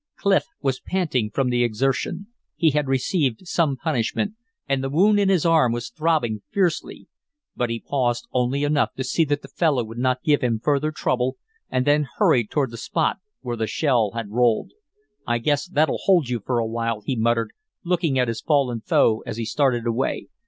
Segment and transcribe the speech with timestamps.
[0.15, 2.25] Clif was panting from the exertion.
[2.55, 4.33] He had received some punishment,
[4.67, 7.05] and the wound in his arm was throbbing fiercely.
[7.55, 10.59] But he paused only long enough to see that the fellow would not give him
[10.59, 11.37] further trouble,
[11.69, 14.71] and then hurried toward the spot where the shell had rolled.
[15.27, 17.51] "I guess that'll hold you for a while," he muttered,
[17.85, 20.29] looking at his fallen foe as he started away.